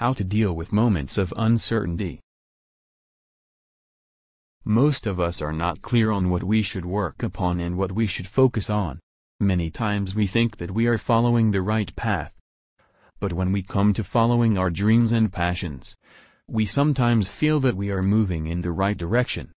[0.00, 2.20] How to deal with moments of uncertainty.
[4.64, 8.06] Most of us are not clear on what we should work upon and what we
[8.06, 8.98] should focus on.
[9.40, 12.34] Many times we think that we are following the right path.
[13.20, 15.94] But when we come to following our dreams and passions,
[16.48, 19.52] we sometimes feel that we are moving in the right direction.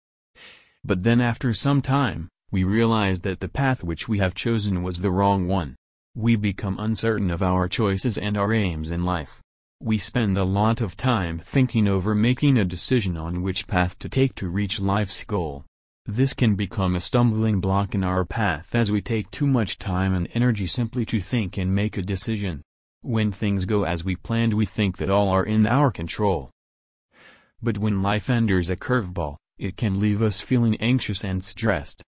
[0.83, 5.03] But then after some time, we realize that the path which we have chosen was
[5.03, 5.77] the wrong one.
[6.17, 9.42] We become uncertain of our choices and our aims in life.
[9.85, 14.09] We spend a lot of time thinking over making a decision on which path to
[14.09, 15.65] take to reach life's goal.
[16.07, 20.15] This can become a stumbling block in our path as we take too much time
[20.15, 22.63] and energy simply to think and make a decision.
[23.01, 26.51] When things go as we planned we think that all are in our control.
[27.61, 32.05] But when life enters a curveball, it can leave us feeling anxious and stressed.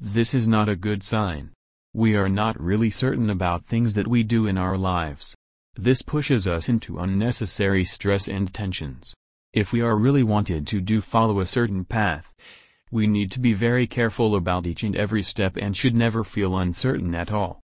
[0.00, 1.50] This is not a good sign.
[1.92, 5.36] We are not really certain about things that we do in our lives.
[5.76, 9.14] This pushes us into unnecessary stress and tensions.
[9.52, 12.34] If we are really wanted to do follow a certain path,
[12.90, 16.58] we need to be very careful about each and every step and should never feel
[16.58, 17.60] uncertain at all.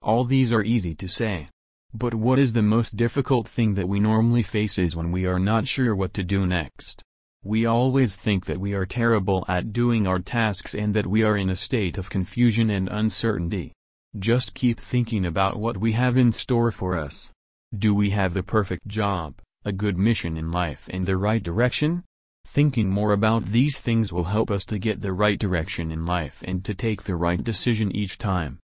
[0.00, 1.50] All these are easy to say.
[1.94, 5.38] But what is the most difficult thing that we normally face is when we are
[5.38, 7.02] not sure what to do next.
[7.44, 11.36] We always think that we are terrible at doing our tasks and that we are
[11.36, 13.72] in a state of confusion and uncertainty.
[14.18, 17.30] Just keep thinking about what we have in store for us.
[17.76, 22.04] Do we have the perfect job, a good mission in life and the right direction?
[22.46, 26.42] Thinking more about these things will help us to get the right direction in life
[26.44, 28.58] and to take the right decision each time.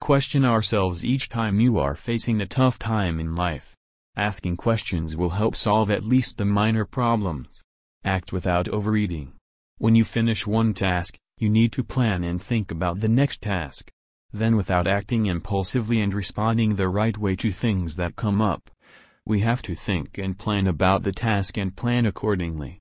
[0.00, 3.74] Question ourselves each time you are facing a tough time in life.
[4.16, 7.60] Asking questions will help solve at least the minor problems.
[8.04, 9.32] Act without overeating.
[9.76, 13.90] When you finish one task, you need to plan and think about the next task.
[14.36, 18.70] Then without acting impulsively and responding the right way to things that come up,
[19.24, 22.78] we have to think and plan about the task and plan accordingly.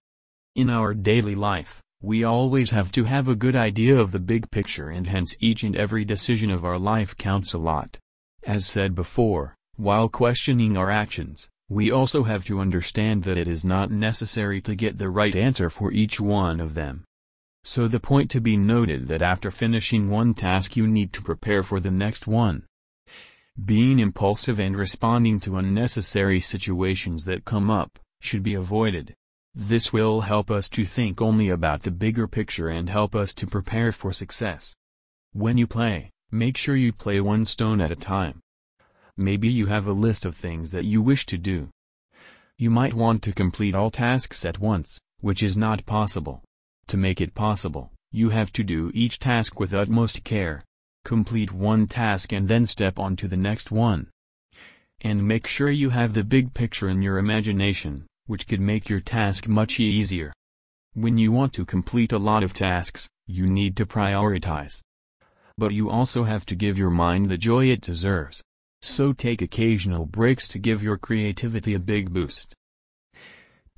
[0.53, 4.51] In our daily life, we always have to have a good idea of the big
[4.51, 7.99] picture and hence each and every decision of our life counts a lot.
[8.45, 13.63] As said before, while questioning our actions, we also have to understand that it is
[13.63, 17.05] not necessary to get the right answer for each one of them.
[17.67, 21.63] So the point to be noted that after finishing one task you need to prepare
[21.63, 22.67] for the next one.
[23.65, 29.15] Being impulsive and responding to unnecessary situations that come up, should be avoided.
[29.55, 33.47] This will help us to think only about the bigger picture and help us to
[33.47, 34.75] prepare for success.
[35.33, 38.41] When you play, make sure you play one stone at a time.
[39.17, 41.69] Maybe you have a list of things that you wish to do.
[42.59, 46.43] You might want to complete all tasks at once, which is not possible.
[46.89, 50.63] To make it possible, you have to do each task with utmost care.
[51.03, 54.09] Complete one task and then step on to the next one.
[55.01, 58.99] And make sure you have the big picture in your imagination, which could make your
[58.99, 60.33] task much easier.
[60.93, 64.81] When you want to complete a lot of tasks, you need to prioritize.
[65.57, 68.41] But you also have to give your mind the joy it deserves.
[68.81, 72.53] So take occasional breaks to give your creativity a big boost.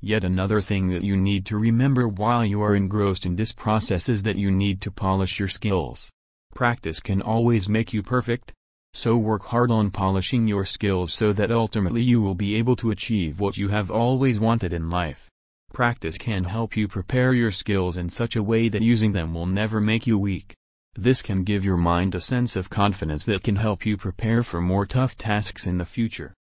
[0.00, 4.08] Yet another thing that you need to remember while you are engrossed in this process
[4.08, 6.08] is that you need to polish your skills.
[6.54, 8.52] Practice can always make you perfect.
[8.94, 12.92] So work hard on polishing your skills so that ultimately you will be able to
[12.92, 15.28] achieve what you have always wanted in life.
[15.72, 19.46] Practice can help you prepare your skills in such a way that using them will
[19.46, 20.54] never make you weak.
[20.94, 24.60] This can give your mind a sense of confidence that can help you prepare for
[24.60, 26.34] more tough tasks in the future.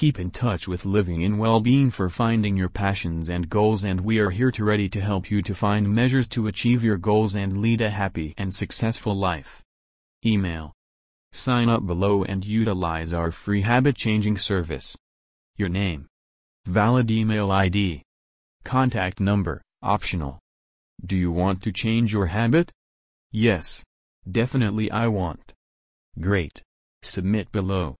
[0.00, 4.18] Keep in touch with Living in Well-Being for finding your passions and goals and we
[4.18, 7.54] are here to ready to help you to find measures to achieve your goals and
[7.58, 9.62] lead a happy and successful life.
[10.24, 10.72] Email.
[11.32, 14.96] Sign up below and utilize our free habit-changing service.
[15.56, 16.06] Your name.
[16.64, 18.02] Valid email ID.
[18.64, 20.38] Contact number, optional.
[21.04, 22.72] Do you want to change your habit?
[23.32, 23.84] Yes.
[24.26, 25.52] Definitely I want.
[26.18, 26.62] Great.
[27.02, 27.96] Submit below.